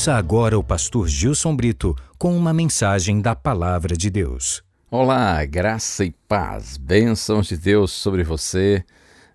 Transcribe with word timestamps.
Ouça 0.00 0.14
agora 0.14 0.58
o 0.58 0.64
pastor 0.64 1.06
Gilson 1.06 1.54
Brito 1.54 1.94
com 2.16 2.34
uma 2.34 2.54
mensagem 2.54 3.20
da 3.20 3.36
Palavra 3.36 3.94
de 3.94 4.08
Deus. 4.08 4.62
Olá, 4.90 5.44
graça 5.44 6.06
e 6.06 6.10
paz, 6.26 6.78
bênçãos 6.78 7.48
de 7.48 7.58
Deus 7.58 7.92
sobre 7.92 8.24
você, 8.24 8.82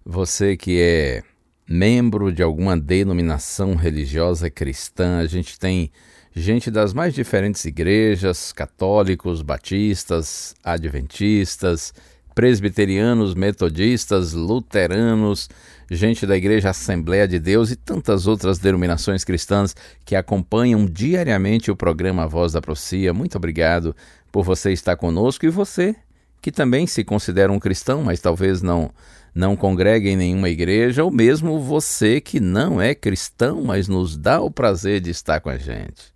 você 0.03 0.57
que 0.57 0.81
é 0.81 1.21
membro 1.69 2.33
de 2.33 2.41
alguma 2.41 2.75
denominação 2.75 3.75
religiosa 3.75 4.49
cristã. 4.49 5.19
A 5.19 5.27
gente 5.27 5.59
tem 5.59 5.91
gente 6.35 6.71
das 6.71 6.95
mais 6.95 7.13
diferentes 7.13 7.63
igrejas, 7.65 8.51
católicos, 8.51 9.43
batistas, 9.43 10.55
adventistas, 10.63 11.93
presbiterianos, 12.35 13.33
metodistas, 13.33 14.33
luteranos, 14.33 15.49
gente 15.89 16.27
da 16.27 16.35
Igreja 16.35 16.69
Assembleia 16.69 17.25
de 17.25 17.39
Deus 17.39 17.71
e 17.71 17.77
tantas 17.77 18.27
outras 18.27 18.59
denominações 18.59 19.23
cristãs 19.23 19.73
que 20.03 20.17
acompanham 20.17 20.85
diariamente 20.85 21.71
o 21.71 21.75
programa 21.75 22.27
Voz 22.27 22.51
da 22.51 22.61
Profecia. 22.61 23.13
Muito 23.13 23.37
obrigado 23.37 23.95
por 24.31 24.43
você 24.43 24.73
estar 24.73 24.97
conosco 24.97 25.45
e 25.45 25.49
você 25.49 25.95
que 26.41 26.51
também 26.51 26.85
se 26.85 27.03
considera 27.03 27.51
um 27.51 27.59
cristão, 27.59 28.03
mas 28.03 28.19
talvez 28.19 28.61
não 28.61 28.91
não 29.33 29.53
congregue 29.53 30.09
em 30.09 30.15
nenhuma 30.15 30.49
igreja, 30.49 31.03
ou 31.03 31.11
mesmo 31.11 31.59
você 31.59 32.21
que 32.21 32.39
não 32.39 32.79
é 32.79 32.95
cristão, 32.95 33.61
mas 33.61 33.89
nos 33.89 34.15
dá 34.15 34.39
o 34.39 34.49
prazer 34.49 35.01
de 35.01 35.09
estar 35.09 35.41
com 35.41 35.49
a 35.49 35.57
gente. 35.57 36.13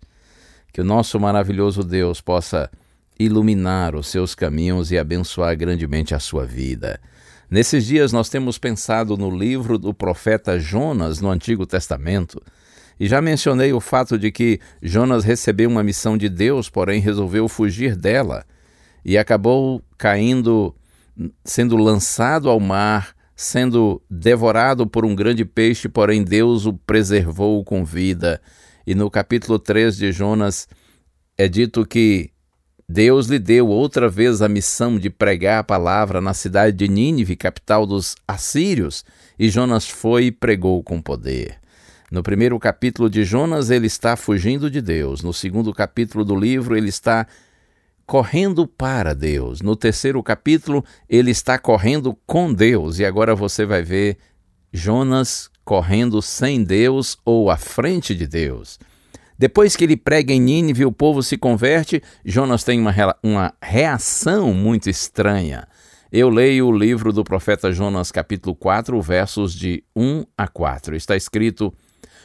Que 0.72 0.80
o 0.80 0.84
nosso 0.84 1.20
maravilhoso 1.20 1.84
Deus 1.84 2.22
possa 2.22 2.70
iluminar 3.20 3.94
os 3.94 4.08
seus 4.08 4.34
caminhos 4.34 4.90
e 4.90 4.96
abençoar 4.96 5.54
grandemente 5.54 6.14
a 6.14 6.18
sua 6.18 6.46
vida. 6.46 6.98
Nesses 7.50 7.84
dias 7.84 8.12
nós 8.12 8.30
temos 8.30 8.56
pensado 8.56 9.14
no 9.14 9.30
livro 9.30 9.78
do 9.78 9.92
profeta 9.92 10.58
Jonas 10.58 11.20
no 11.20 11.28
Antigo 11.28 11.66
Testamento. 11.66 12.40
E 12.98 13.06
já 13.06 13.20
mencionei 13.20 13.74
o 13.74 13.80
fato 13.80 14.18
de 14.18 14.32
que 14.32 14.58
Jonas 14.80 15.22
recebeu 15.22 15.68
uma 15.68 15.82
missão 15.82 16.16
de 16.16 16.30
Deus, 16.30 16.70
porém 16.70 17.00
resolveu 17.00 17.46
fugir 17.46 17.94
dela 17.94 18.44
e 19.04 19.18
acabou 19.18 19.82
caindo, 19.98 20.74
sendo 21.44 21.76
lançado 21.76 22.48
ao 22.48 22.58
mar, 22.58 23.14
sendo 23.36 24.00
devorado 24.08 24.86
por 24.86 25.04
um 25.04 25.14
grande 25.14 25.44
peixe, 25.44 25.88
porém 25.88 26.22
Deus 26.22 26.64
o 26.64 26.72
preservou 26.72 27.62
com 27.64 27.84
vida. 27.84 28.40
E 28.86 28.94
no 28.94 29.10
capítulo 29.10 29.58
3 29.58 29.96
de 29.96 30.10
Jonas 30.10 30.66
é 31.36 31.48
dito 31.48 31.84
que 31.84 32.30
Deus 32.92 33.28
lhe 33.28 33.38
deu 33.38 33.68
outra 33.68 34.08
vez 34.08 34.42
a 34.42 34.48
missão 34.48 34.98
de 34.98 35.08
pregar 35.08 35.60
a 35.60 35.64
palavra 35.64 36.20
na 36.20 36.34
cidade 36.34 36.76
de 36.76 36.88
Nínive, 36.88 37.36
capital 37.36 37.86
dos 37.86 38.16
assírios, 38.26 39.04
e 39.38 39.48
Jonas 39.48 39.88
foi 39.88 40.24
e 40.24 40.32
pregou 40.32 40.82
com 40.82 41.00
poder. 41.00 41.56
No 42.10 42.20
primeiro 42.20 42.58
capítulo 42.58 43.08
de 43.08 43.22
Jonas, 43.22 43.70
ele 43.70 43.86
está 43.86 44.16
fugindo 44.16 44.68
de 44.68 44.82
Deus. 44.82 45.22
No 45.22 45.32
segundo 45.32 45.72
capítulo 45.72 46.24
do 46.24 46.34
livro, 46.34 46.76
ele 46.76 46.88
está 46.88 47.28
correndo 48.04 48.66
para 48.66 49.14
Deus. 49.14 49.62
No 49.62 49.76
terceiro 49.76 50.20
capítulo, 50.20 50.84
ele 51.08 51.30
está 51.30 51.56
correndo 51.60 52.18
com 52.26 52.52
Deus. 52.52 52.98
E 52.98 53.04
agora 53.04 53.36
você 53.36 53.64
vai 53.64 53.84
ver 53.84 54.18
Jonas 54.72 55.48
correndo 55.64 56.20
sem 56.20 56.64
Deus 56.64 57.16
ou 57.24 57.52
à 57.52 57.56
frente 57.56 58.16
de 58.16 58.26
Deus. 58.26 58.80
Depois 59.40 59.74
que 59.74 59.84
ele 59.84 59.96
prega 59.96 60.34
em 60.34 60.38
Nínive, 60.38 60.84
o 60.84 60.92
povo 60.92 61.22
se 61.22 61.38
converte, 61.38 62.02
Jonas 62.22 62.62
tem 62.62 62.78
uma, 62.78 62.94
uma 63.22 63.54
reação 63.62 64.52
muito 64.52 64.90
estranha. 64.90 65.66
Eu 66.12 66.28
leio 66.28 66.66
o 66.66 66.78
livro 66.78 67.10
do 67.10 67.24
profeta 67.24 67.72
Jonas, 67.72 68.12
capítulo 68.12 68.54
4, 68.54 69.00
versos 69.00 69.54
de 69.54 69.82
1 69.96 70.26
a 70.36 70.46
4. 70.46 70.94
Está 70.94 71.16
escrito: 71.16 71.72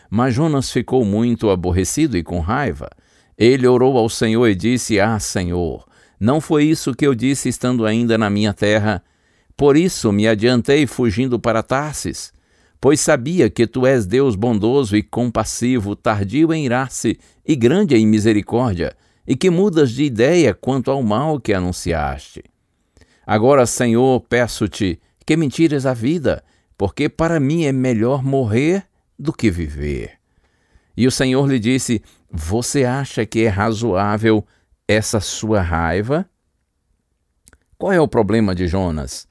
Mas 0.09 0.35
Jonas 0.35 0.69
ficou 0.69 1.05
muito 1.05 1.49
aborrecido 1.49 2.17
e 2.17 2.21
com 2.21 2.41
raiva. 2.41 2.89
Ele 3.37 3.65
orou 3.65 3.97
ao 3.97 4.09
Senhor 4.09 4.45
e 4.49 4.53
disse: 4.53 4.99
Ah, 4.99 5.17
Senhor, 5.17 5.87
não 6.19 6.41
foi 6.41 6.65
isso 6.65 6.93
que 6.93 7.07
eu 7.07 7.15
disse 7.15 7.47
estando 7.47 7.85
ainda 7.85 8.17
na 8.17 8.29
minha 8.29 8.53
terra. 8.53 9.01
Por 9.55 9.77
isso 9.77 10.11
me 10.11 10.27
adiantei 10.27 10.85
fugindo 10.85 11.39
para 11.39 11.63
Tarsis 11.63 12.34
pois 12.85 13.00
sabia 13.00 13.50
que 13.50 13.66
tu 13.66 13.88
és 13.88 14.06
Deus 14.06 14.35
bondoso 14.35 14.96
e 14.96 15.01
compassivo, 15.01 15.96
tardio 15.96 16.53
em 16.53 16.66
irar-se 16.66 17.19
e 17.44 17.56
grande 17.56 17.96
em 17.96 18.06
misericórdia, 18.06 18.96
e 19.25 19.35
que 19.35 19.50
mudas 19.50 19.90
de 19.90 20.03
ideia 20.03 20.53
quanto 20.53 20.91
ao 20.91 21.01
mal 21.01 21.40
que 21.40 21.51
anunciaste. 21.51 22.44
Agora, 23.25 23.66
Senhor, 23.66 24.22
peço-te 24.29 25.00
que 25.25 25.35
me 25.35 25.50
tires 25.50 25.88
a 25.88 25.96
vida, 25.96 26.44
porque 26.78 27.09
para 27.09 27.40
mim 27.40 27.63
é 27.63 27.72
melhor 27.72 28.23
morrer 28.23 28.85
do 29.17 29.34
que 29.34 29.50
viver. 29.50 30.19
E 30.96 31.07
o 31.07 31.12
Senhor 31.12 31.50
lhe 31.50 31.57
disse: 31.57 32.03
Você 32.29 32.85
acha 32.85 33.25
que 33.25 33.46
é 33.46 33.47
razoável 33.47 34.46
essa 34.88 35.19
sua 35.19 35.59
raiva? 35.59 36.29
Qual 37.79 37.91
é 37.91 38.00
o 38.00 38.07
problema 38.07 38.53
de 38.53 38.67
Jonas? 38.67 39.28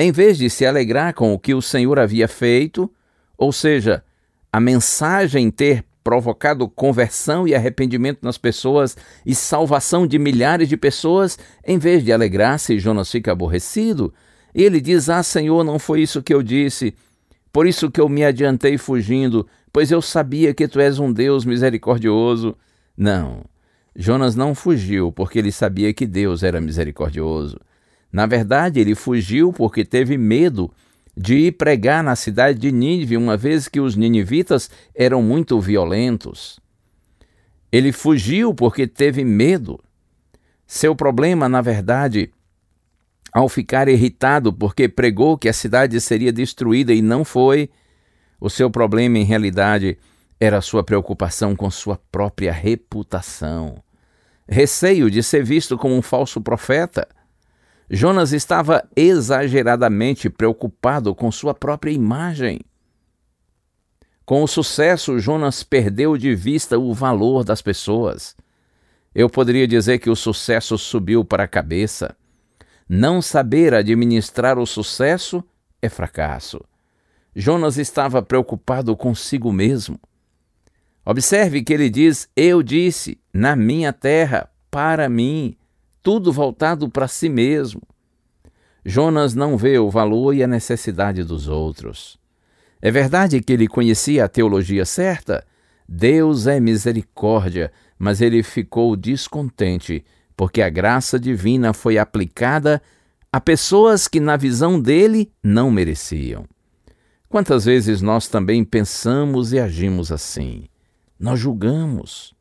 Em 0.00 0.12
vez 0.12 0.38
de 0.38 0.48
se 0.48 0.64
alegrar 0.64 1.12
com 1.12 1.34
o 1.34 1.38
que 1.38 1.52
o 1.52 1.60
Senhor 1.60 1.98
havia 1.98 2.28
feito, 2.28 2.88
ou 3.36 3.50
seja, 3.50 4.04
a 4.52 4.60
mensagem 4.60 5.50
ter 5.50 5.84
provocado 6.04 6.68
conversão 6.68 7.48
e 7.48 7.54
arrependimento 7.54 8.20
nas 8.22 8.38
pessoas 8.38 8.96
e 9.26 9.34
salvação 9.34 10.06
de 10.06 10.16
milhares 10.16 10.68
de 10.68 10.76
pessoas, 10.76 11.36
em 11.66 11.78
vez 11.78 12.04
de 12.04 12.12
alegrar-se, 12.12 12.78
Jonas 12.78 13.10
fica 13.10 13.32
aborrecido. 13.32 14.14
E 14.54 14.62
ele 14.62 14.80
diz: 14.80 15.10
Ah, 15.10 15.22
Senhor, 15.24 15.64
não 15.64 15.80
foi 15.80 16.00
isso 16.00 16.22
que 16.22 16.32
eu 16.32 16.44
disse. 16.44 16.94
Por 17.52 17.66
isso 17.66 17.90
que 17.90 18.00
eu 18.00 18.08
me 18.08 18.24
adiantei 18.24 18.78
fugindo, 18.78 19.48
pois 19.72 19.90
eu 19.90 20.00
sabia 20.00 20.54
que 20.54 20.68
tu 20.68 20.78
és 20.78 21.00
um 21.00 21.12
Deus 21.12 21.44
misericordioso. 21.44 22.56
Não, 22.96 23.44
Jonas 23.96 24.36
não 24.36 24.54
fugiu 24.54 25.10
porque 25.10 25.40
ele 25.40 25.50
sabia 25.50 25.92
que 25.92 26.06
Deus 26.06 26.44
era 26.44 26.60
misericordioso. 26.60 27.58
Na 28.12 28.26
verdade, 28.26 28.80
ele 28.80 28.94
fugiu 28.94 29.52
porque 29.52 29.84
teve 29.84 30.16
medo 30.16 30.70
de 31.16 31.34
ir 31.34 31.52
pregar 31.52 32.02
na 32.02 32.14
cidade 32.14 32.58
de 32.58 32.70
Nínive, 32.70 33.16
uma 33.16 33.36
vez 33.36 33.68
que 33.68 33.80
os 33.80 33.96
ninivitas 33.96 34.70
eram 34.94 35.20
muito 35.20 35.60
violentos. 35.60 36.60
Ele 37.70 37.92
fugiu 37.92 38.54
porque 38.54 38.86
teve 38.86 39.24
medo. 39.24 39.80
Seu 40.66 40.94
problema, 40.94 41.48
na 41.48 41.60
verdade, 41.60 42.30
ao 43.32 43.48
ficar 43.48 43.88
irritado 43.88 44.52
porque 44.52 44.88
pregou 44.88 45.36
que 45.36 45.48
a 45.48 45.52
cidade 45.52 46.00
seria 46.00 46.32
destruída 46.32 46.92
e 46.94 47.02
não 47.02 47.24
foi, 47.24 47.68
o 48.40 48.48
seu 48.48 48.70
problema, 48.70 49.18
em 49.18 49.24
realidade, 49.24 49.98
era 50.38 50.60
sua 50.60 50.84
preocupação 50.84 51.56
com 51.56 51.68
sua 51.70 52.00
própria 52.12 52.52
reputação. 52.52 53.82
Receio 54.48 55.10
de 55.10 55.22
ser 55.22 55.44
visto 55.44 55.76
como 55.76 55.96
um 55.96 56.02
falso 56.02 56.40
profeta 56.40 57.06
Jonas 57.90 58.32
estava 58.32 58.86
exageradamente 58.94 60.28
preocupado 60.28 61.14
com 61.14 61.32
sua 61.32 61.54
própria 61.54 61.90
imagem. 61.90 62.60
Com 64.26 64.42
o 64.42 64.46
sucesso, 64.46 65.18
Jonas 65.18 65.62
perdeu 65.62 66.18
de 66.18 66.34
vista 66.34 66.78
o 66.78 66.92
valor 66.92 67.44
das 67.44 67.62
pessoas. 67.62 68.36
Eu 69.14 69.30
poderia 69.30 69.66
dizer 69.66 69.98
que 69.98 70.10
o 70.10 70.16
sucesso 70.16 70.76
subiu 70.76 71.24
para 71.24 71.44
a 71.44 71.48
cabeça. 71.48 72.14
Não 72.86 73.22
saber 73.22 73.72
administrar 73.72 74.58
o 74.58 74.66
sucesso 74.66 75.42
é 75.80 75.88
fracasso. 75.88 76.60
Jonas 77.34 77.78
estava 77.78 78.20
preocupado 78.20 78.94
consigo 78.94 79.50
mesmo. 79.50 79.98
Observe 81.06 81.62
que 81.62 81.72
ele 81.72 81.88
diz: 81.88 82.28
Eu 82.36 82.62
disse, 82.62 83.18
na 83.32 83.56
minha 83.56 83.94
terra, 83.94 84.50
para 84.70 85.08
mim 85.08 85.56
tudo 86.02 86.32
voltado 86.32 86.88
para 86.88 87.08
si 87.08 87.28
mesmo. 87.28 87.82
Jonas 88.84 89.34
não 89.34 89.56
vê 89.56 89.78
o 89.78 89.90
valor 89.90 90.34
e 90.34 90.42
a 90.42 90.46
necessidade 90.46 91.22
dos 91.24 91.48
outros. 91.48 92.18
É 92.80 92.90
verdade 92.90 93.40
que 93.40 93.52
ele 93.52 93.66
conhecia 93.66 94.24
a 94.24 94.28
teologia 94.28 94.84
certa? 94.84 95.44
Deus 95.88 96.46
é 96.46 96.60
misericórdia, 96.60 97.72
mas 97.98 98.20
ele 98.20 98.42
ficou 98.42 98.94
descontente 98.94 100.04
porque 100.38 100.62
a 100.62 100.70
graça 100.70 101.18
divina 101.18 101.72
foi 101.72 101.98
aplicada 101.98 102.80
a 103.32 103.40
pessoas 103.40 104.06
que, 104.06 104.20
na 104.20 104.36
visão 104.36 104.80
dele, 104.80 105.32
não 105.42 105.68
mereciam. 105.68 106.44
Quantas 107.28 107.64
vezes 107.64 108.00
nós 108.00 108.28
também 108.28 108.64
pensamos 108.64 109.52
e 109.52 109.58
agimos 109.58 110.12
assim? 110.12 110.66
Nós 111.18 111.40
julgamos, 111.40 112.32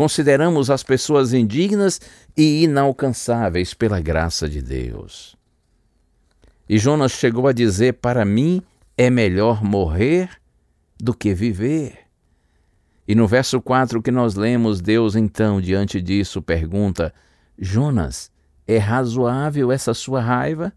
consideramos 0.00 0.70
as 0.70 0.82
pessoas 0.82 1.34
indignas 1.34 2.00
e 2.34 2.64
inalcançáveis 2.64 3.74
pela 3.74 4.00
graça 4.00 4.48
de 4.48 4.62
Deus. 4.62 5.36
E 6.66 6.78
Jonas 6.78 7.12
chegou 7.12 7.46
a 7.46 7.52
dizer: 7.52 7.92
Para 8.00 8.24
mim 8.24 8.62
é 8.96 9.10
melhor 9.10 9.62
morrer 9.62 10.30
do 10.98 11.12
que 11.12 11.34
viver. 11.34 11.98
E 13.06 13.14
no 13.14 13.26
verso 13.26 13.60
4 13.60 14.00
que 14.00 14.10
nós 14.10 14.36
lemos, 14.36 14.80
Deus 14.80 15.16
então, 15.16 15.60
diante 15.60 16.00
disso, 16.00 16.40
pergunta: 16.40 17.12
Jonas, 17.58 18.30
é 18.66 18.78
razoável 18.78 19.70
essa 19.70 19.92
sua 19.92 20.22
raiva? 20.22 20.72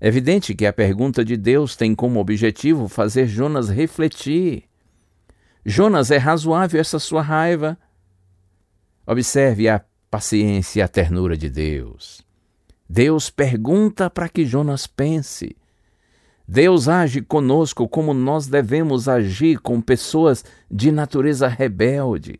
É 0.00 0.08
evidente 0.08 0.56
que 0.56 0.66
a 0.66 0.72
pergunta 0.72 1.24
de 1.24 1.36
Deus 1.36 1.76
tem 1.76 1.94
como 1.94 2.18
objetivo 2.18 2.88
fazer 2.88 3.28
Jonas 3.28 3.68
refletir. 3.68 4.64
Jonas, 5.64 6.10
é 6.10 6.16
razoável 6.16 6.80
essa 6.80 6.98
sua 6.98 7.22
raiva? 7.22 7.78
Observe 9.06 9.68
a 9.68 9.84
paciência 10.10 10.80
e 10.80 10.82
a 10.82 10.88
ternura 10.88 11.36
de 11.36 11.48
Deus. 11.48 12.24
Deus 12.88 13.30
pergunta 13.30 14.10
para 14.10 14.28
que 14.28 14.44
Jonas 14.44 14.86
pense. 14.86 15.56
Deus 16.46 16.88
age 16.88 17.22
conosco 17.22 17.88
como 17.88 18.12
nós 18.12 18.46
devemos 18.46 19.08
agir 19.08 19.58
com 19.58 19.80
pessoas 19.80 20.44
de 20.70 20.92
natureza 20.92 21.48
rebelde. 21.48 22.38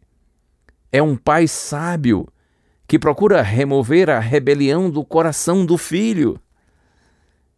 É 0.91 1.03
um 1.03 1.17
pai 1.17 1.49
sábio 1.49 2.29
que 2.87 2.99
procura 2.99 3.41
remover 3.41 4.11
a 4.11 4.21
rebelião 4.21 4.91
do 4.91 5.03
coração 5.03 5.65
do 5.65 5.79
filho. 5.79 6.39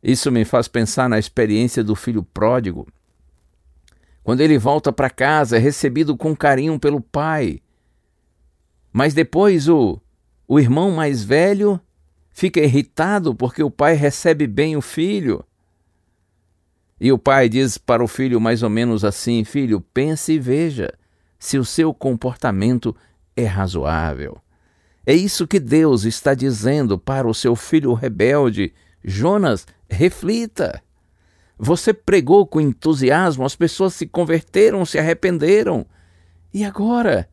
Isso 0.00 0.30
me 0.30 0.44
faz 0.44 0.68
pensar 0.68 1.08
na 1.08 1.18
experiência 1.18 1.82
do 1.82 1.96
filho 1.96 2.22
pródigo. 2.22 2.86
Quando 4.22 4.40
ele 4.40 4.56
volta 4.56 4.92
para 4.92 5.10
casa, 5.10 5.56
é 5.56 5.58
recebido 5.58 6.16
com 6.16 6.36
carinho 6.36 6.78
pelo 6.78 7.00
pai. 7.00 7.60
Mas 8.96 9.12
depois 9.12 9.68
o, 9.68 10.00
o 10.46 10.60
irmão 10.60 10.92
mais 10.92 11.24
velho 11.24 11.80
fica 12.30 12.60
irritado 12.60 13.34
porque 13.34 13.60
o 13.60 13.68
pai 13.68 13.94
recebe 13.94 14.46
bem 14.46 14.76
o 14.76 14.80
filho. 14.80 15.44
E 17.00 17.10
o 17.10 17.18
pai 17.18 17.48
diz 17.48 17.76
para 17.76 18.04
o 18.04 18.06
filho 18.06 18.40
mais 18.40 18.62
ou 18.62 18.70
menos 18.70 19.04
assim: 19.04 19.42
Filho, 19.42 19.80
pense 19.80 20.34
e 20.34 20.38
veja 20.38 20.94
se 21.40 21.58
o 21.58 21.64
seu 21.64 21.92
comportamento 21.92 22.94
é 23.34 23.44
razoável. 23.44 24.38
É 25.04 25.12
isso 25.12 25.48
que 25.48 25.58
Deus 25.58 26.04
está 26.04 26.32
dizendo 26.32 26.96
para 26.96 27.26
o 27.26 27.34
seu 27.34 27.56
filho 27.56 27.94
rebelde 27.94 28.72
Jonas, 29.04 29.66
reflita. 29.90 30.80
Você 31.58 31.92
pregou 31.92 32.46
com 32.46 32.60
entusiasmo, 32.60 33.44
as 33.44 33.56
pessoas 33.56 33.92
se 33.92 34.06
converteram, 34.06 34.86
se 34.86 35.00
arrependeram. 35.00 35.84
E 36.52 36.64
agora? 36.64 37.28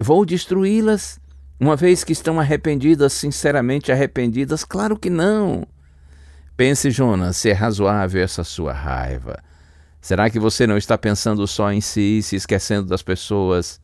Vou 0.00 0.24
destruí-las, 0.24 1.20
uma 1.60 1.76
vez 1.76 2.02
que 2.02 2.12
estão 2.12 2.40
arrependidas, 2.40 3.12
sinceramente 3.12 3.92
arrependidas? 3.92 4.64
Claro 4.64 4.98
que 4.98 5.10
não. 5.10 5.66
Pense, 6.56 6.90
Jonas, 6.90 7.36
se 7.36 7.50
é 7.50 7.52
razoável 7.52 8.22
essa 8.22 8.42
sua 8.42 8.72
raiva. 8.72 9.42
Será 10.00 10.30
que 10.30 10.40
você 10.40 10.66
não 10.66 10.78
está 10.78 10.96
pensando 10.96 11.46
só 11.46 11.70
em 11.70 11.80
si, 11.80 12.22
se 12.22 12.34
esquecendo 12.36 12.88
das 12.88 13.02
pessoas? 13.02 13.80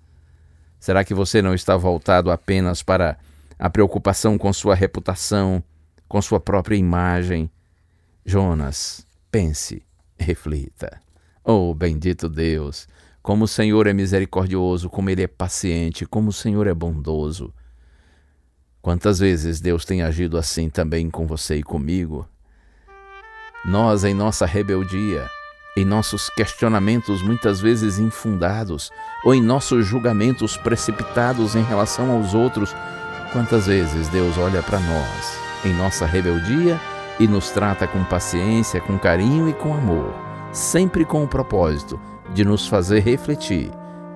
Será 0.81 1.05
que 1.05 1.13
você 1.13 1.43
não 1.43 1.55
está 1.55 1.77
voltado 1.77 2.31
apenas 2.31 2.83
para 2.83 3.19
a 3.59 3.69
preocupação 3.69 4.39
com 4.39 4.53
sua 4.53 4.75
reputação? 4.75 5.63
com 6.09 6.21
sua 6.23 6.41
própria 6.41 6.77
imagem. 6.77 7.51
Jonas, 8.25 9.07
pense, 9.31 9.83
reflita. 10.19 11.01
Oh, 11.45 11.75
bendito 11.75 12.29
Deus! 12.29 12.89
Como 13.27 13.45
o 13.45 13.49
Senhor 13.49 13.89
é 13.89 13.93
misericordioso, 13.93 14.89
como 14.89 15.11
Ele 15.11 15.25
é 15.25 15.27
paciente, 15.27 16.07
como 16.07 16.29
o 16.29 16.33
Senhor 16.33 16.69
é 16.69 16.73
bondoso. 16.73 17.53
Quantas 18.81 19.19
vezes 19.19 19.61
Deus 19.61 19.85
tem 19.85 20.01
agido 20.01 20.39
assim 20.39 20.71
também 20.71 21.11
com 21.11 21.27
você 21.27 21.57
e 21.57 21.63
comigo? 21.65 22.25
Nós, 23.65 24.05
em 24.05 24.15
nossa 24.15 24.47
rebeldia, 24.47 25.29
em 25.77 25.85
nossos 25.85 26.31
questionamentos 26.37 27.21
muitas 27.21 27.61
vezes 27.61 27.99
infundados, 27.99 28.93
ou 29.25 29.35
em 29.35 29.43
nossos 29.43 29.85
julgamentos 29.85 30.57
precipitados 30.57 31.57
em 31.57 31.65
relação 31.65 32.13
aos 32.13 32.33
outros, 32.33 32.73
quantas 33.33 33.67
vezes 33.67 34.07
Deus 34.09 34.39
olha 34.39 34.63
para 34.63 34.79
nós 34.79 35.39
em 35.65 35.75
nossa 35.75 36.07
rebeldia 36.07 36.81
e 37.19 37.27
nos 37.27 37.51
trata 37.51 37.89
com 37.89 38.05
paciência, 38.05 38.81
com 38.81 38.97
carinho 38.97 39.49
e 39.49 39.53
com 39.53 39.75
amor, 39.75 40.15
sempre 40.53 41.05
com 41.05 41.25
o 41.25 41.29
propósito 41.29 41.99
de 42.35 42.45
nos 42.45 42.67
fazer 42.67 43.01
refletir 43.01 43.71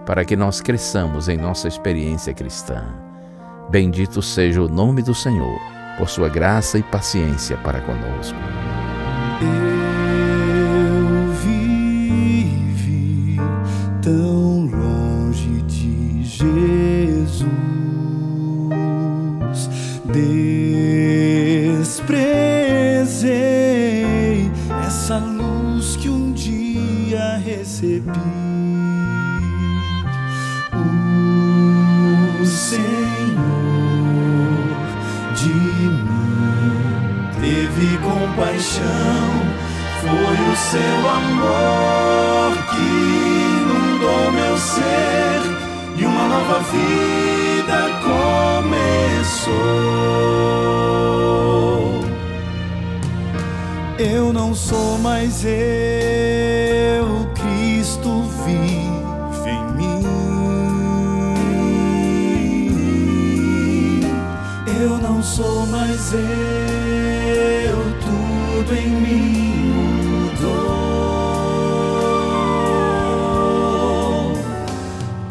para 0.06 0.24
que 0.24 0.36
nós 0.36 0.60
cresçamos 0.60 1.28
em 1.28 1.36
nossa 1.36 1.68
experiência 1.68 2.34
cristã. 2.34 2.84
Bendito 3.70 4.20
seja 4.20 4.62
o 4.62 4.68
nome 4.68 5.02
do 5.02 5.14
Senhor, 5.14 5.58
por 5.96 6.08
sua 6.08 6.28
graça 6.28 6.78
e 6.78 6.82
paciência 6.82 7.56
para 7.58 7.80
conosco. 7.80 8.38
Recebi. 27.80 28.10
O 32.40 32.46
Senhor 32.46 32.80
de 35.34 35.48
mim 35.48 36.00
teve 37.40 37.98
compaixão, 37.98 39.30
foi 40.00 40.36
o 40.52 40.56
seu 40.56 41.08
amor 41.08 42.52
que 42.70 42.86
inundou 43.62 44.32
meu 44.32 44.56
ser 44.58 45.40
e 45.96 46.04
uma 46.04 46.28
nova 46.28 46.58
vida 46.60 47.78
começou. 48.02 49.50
Eu 53.98 54.32
não 54.32 54.54
sou 54.54 54.98
mais 54.98 55.44
eu, 55.44 57.29
vive 58.44 59.50
em 59.50 59.64
mim. 59.74 60.00
Eu 64.80 64.98
não 64.98 65.22
sou 65.22 65.66
mais 65.66 66.12
eu, 66.12 66.20
tudo 68.00 68.74
em 68.74 68.88
mim 68.88 69.72
mudou. 70.12 70.70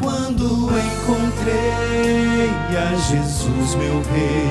Quando 0.02 0.70
encontrei 0.70 2.50
a 2.78 2.96
Jesus, 2.96 3.76
meu 3.76 4.02
Rei, 4.12 4.50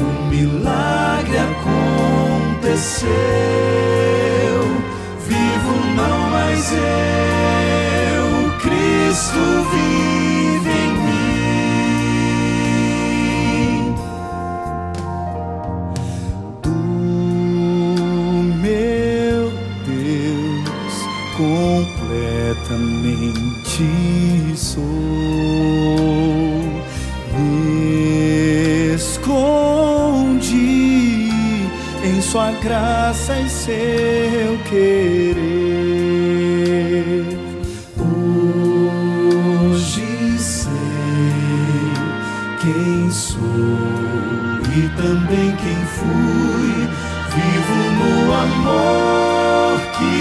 um 0.00 0.26
milagre 0.28 1.38
aconteceu. 1.38 3.10
Vivo 5.26 5.72
não 5.94 6.29
mais 6.50 6.72
eu, 6.72 8.50
Cristo 8.58 9.42
vive 9.70 10.70
em 10.70 10.92
mim. 11.06 12.34
Do 16.62 16.76
meu 18.60 19.42
Deus 19.86 20.94
completamente 21.36 22.56
sou. 24.56 24.80
Escondi 28.94 29.70
em 32.04 32.20
Sua 32.20 32.50
graça 32.62 33.38
e 33.38 33.48
seu 33.48 34.58
querer. 34.68 34.99
Também 45.00 45.56
quem 45.56 45.76
fui. 45.96 46.88
Vivo 47.32 47.78
no 47.98 48.12
amor 48.32 49.80
que 49.96 50.14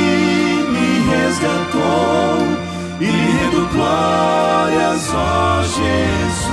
me 0.71 0.89
resgatou 1.09 2.39
e 2.99 3.05
lhe 3.05 3.27
rendo 3.37 3.61
glórias, 3.73 5.03
ó 5.13 5.63
Jesus. 5.63 6.49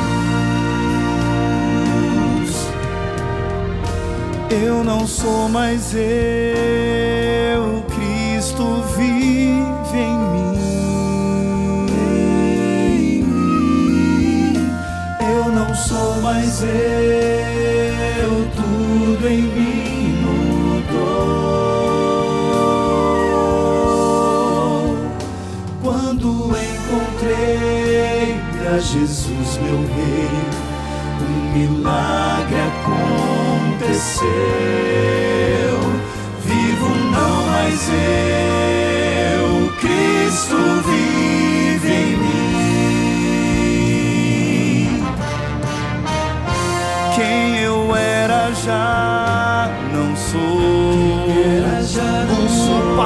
Eu 4.50 4.83
não 4.83 5.06
sou 5.06 5.49
mais 5.49 5.95
eu, 5.95 6.00
Cristo 7.95 8.83
vive 8.97 9.99
em 9.99 10.18
mim. 10.18 10.56
Eu 15.21 15.45
não 15.52 15.75
sou 15.75 16.23
mais 16.23 16.62
eu, 16.62 17.45
tudo 18.54 19.28
em 19.28 19.42
mim 19.42 20.23
mudou. 20.23 21.47
Quando 25.83 26.50
encontrei 26.50 28.40
a 28.68 28.78
Jesus, 28.78 29.59
meu 29.62 29.78
rei, 29.95 30.28
um 31.21 31.52
milagre 31.56 32.61
aconteceu. 32.61 34.26
Vivo 36.45 36.88
não 37.11 37.35
mais 37.47 37.88
eu, 37.88 38.65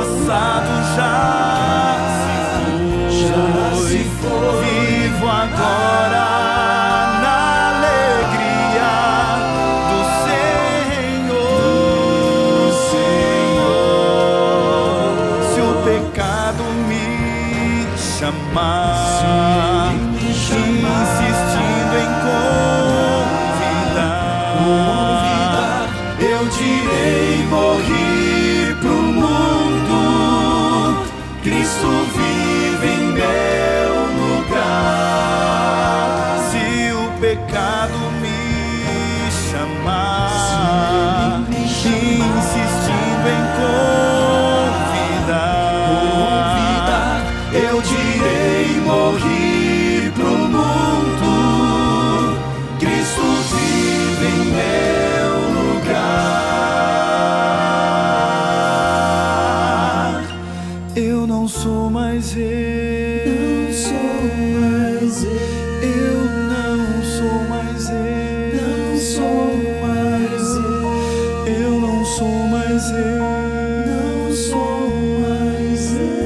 passado 0.00 0.79
Não 72.88 74.32
sou 74.32 74.88
mais 75.20 75.92
eu. 75.92 76.20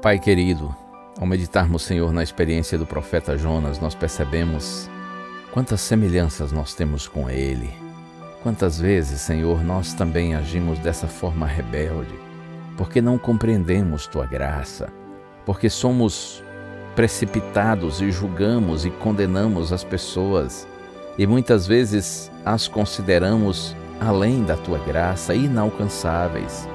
Pai 0.00 0.18
querido, 0.20 0.72
ao 1.18 1.26
meditarmos, 1.26 1.82
Senhor, 1.82 2.12
na 2.12 2.22
experiência 2.22 2.78
do 2.78 2.86
profeta 2.86 3.36
Jonas, 3.36 3.80
nós 3.80 3.96
percebemos 3.96 4.88
quantas 5.52 5.80
semelhanças 5.80 6.50
nós 6.50 6.74
temos 6.74 7.06
com 7.06 7.30
ele. 7.30 7.70
Quantas 8.42 8.80
vezes, 8.80 9.20
Senhor, 9.20 9.62
nós 9.62 9.92
também 9.92 10.34
agimos 10.34 10.78
dessa 10.80 11.06
forma 11.06 11.46
rebelde, 11.46 12.18
porque 12.76 13.00
não 13.00 13.16
compreendemos 13.16 14.06
tua 14.08 14.26
graça, 14.26 14.92
porque 15.46 15.70
somos 15.70 16.42
precipitados 16.96 18.00
e 18.00 18.10
julgamos 18.10 18.84
e 18.84 18.90
condenamos 18.90 19.72
as 19.72 19.84
pessoas 19.84 20.66
e 21.16 21.26
muitas 21.26 21.66
vezes 21.66 22.30
as 22.44 22.66
consideramos 22.66 23.76
além 24.00 24.42
da 24.42 24.56
tua 24.56 24.78
graça, 24.78 25.34
inalcançáveis 25.34 26.68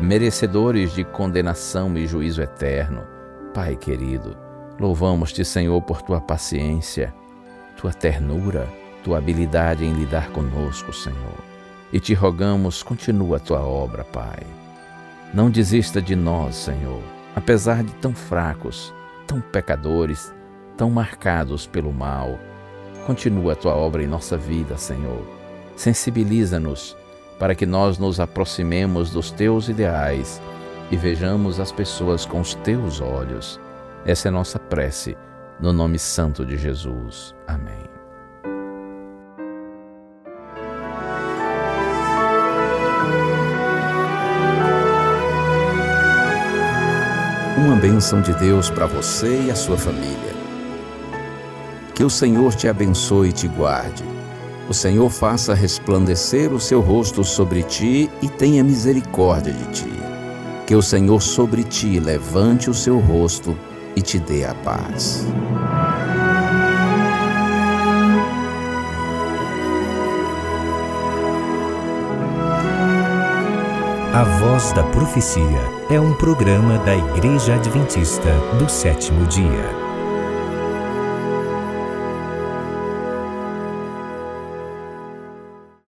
merecedores 0.00 0.92
de 0.92 1.04
condenação 1.04 1.96
e 1.96 2.06
juízo 2.06 2.42
eterno. 2.42 3.04
Pai 3.52 3.76
querido, 3.76 4.36
louvamos-te, 4.78 5.44
Senhor, 5.44 5.80
por 5.82 6.02
tua 6.02 6.20
paciência, 6.20 7.14
tua 7.76 7.92
ternura, 7.92 8.68
tua 9.02 9.18
habilidade 9.18 9.84
em 9.84 9.92
lidar 9.92 10.30
conosco, 10.30 10.92
Senhor. 10.92 11.38
E 11.92 12.00
te 12.00 12.14
rogamos, 12.14 12.82
continua 12.82 13.36
a 13.36 13.40
tua 13.40 13.60
obra, 13.60 14.04
Pai. 14.04 14.42
Não 15.32 15.50
desista 15.50 16.00
de 16.00 16.16
nós, 16.16 16.56
Senhor, 16.56 17.02
apesar 17.34 17.82
de 17.82 17.92
tão 17.94 18.14
fracos, 18.14 18.94
tão 19.26 19.40
pecadores, 19.40 20.32
tão 20.76 20.90
marcados 20.90 21.66
pelo 21.66 21.92
mal. 21.92 22.38
Continua 23.06 23.52
a 23.52 23.56
tua 23.56 23.74
obra 23.74 24.02
em 24.02 24.06
nossa 24.06 24.36
vida, 24.36 24.76
Senhor. 24.76 25.26
Sensibiliza-nos 25.76 26.96
para 27.38 27.54
que 27.54 27.66
nós 27.66 27.98
nos 27.98 28.20
aproximemos 28.20 29.10
dos 29.10 29.30
teus 29.30 29.68
ideais 29.68 30.40
e 30.90 30.96
vejamos 30.96 31.58
as 31.58 31.72
pessoas 31.72 32.24
com 32.24 32.40
os 32.40 32.54
teus 32.54 33.00
olhos. 33.00 33.60
Essa 34.06 34.28
é 34.28 34.30
nossa 34.30 34.58
prece, 34.58 35.16
no 35.60 35.72
nome 35.72 35.98
santo 35.98 36.44
de 36.44 36.56
Jesus. 36.56 37.34
Amém. 37.46 37.84
Uma 47.56 47.76
bênção 47.76 48.20
de 48.20 48.34
Deus 48.34 48.68
para 48.68 48.86
você 48.86 49.44
e 49.46 49.50
a 49.50 49.54
sua 49.54 49.78
família. 49.78 50.34
Que 51.94 52.02
o 52.02 52.10
Senhor 52.10 52.54
te 52.54 52.68
abençoe 52.68 53.28
e 53.28 53.32
te 53.32 53.48
guarde. 53.48 54.04
O 54.68 54.74
Senhor 54.74 55.08
faça 55.08 55.54
resplandecer 55.54 56.52
o 56.52 56.60
seu 56.60 56.80
rosto 56.80 57.22
sobre 57.22 57.62
ti 57.62 58.10
e 58.20 58.28
tenha 58.28 58.64
misericórdia 58.64 59.52
de 59.52 59.64
ti. 59.72 59.92
Que 60.66 60.74
o 60.74 60.82
Senhor 60.82 61.22
sobre 61.22 61.62
ti 61.62 62.00
levante 62.00 62.68
o 62.68 62.74
seu 62.74 62.98
rosto 62.98 63.56
e 63.96 64.02
te 64.02 64.18
dê 64.18 64.44
a 64.44 64.54
paz. 64.54 65.26
A 74.14 74.22
Voz 74.38 74.72
da 74.72 74.84
Profecia 74.84 75.42
é 75.90 75.98
um 75.98 76.14
programa 76.14 76.78
da 76.78 76.94
Igreja 76.94 77.54
Adventista 77.56 78.30
do 78.58 78.68
sétimo 78.68 79.26
dia. 79.26 79.83